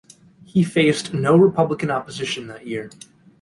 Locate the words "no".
1.13-1.37